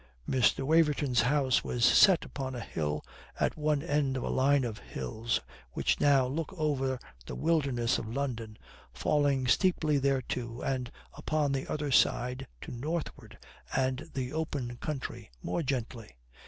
[0.27, 0.63] Mr.
[0.65, 3.05] Waverton's house was set upon a hill,
[3.39, 5.41] at one end of a line of hills
[5.73, 8.57] which now look over the wilderness of London,
[8.91, 13.37] falling steeply thereto, and upon the other side, to northward
[13.77, 16.17] and the open country, more gently.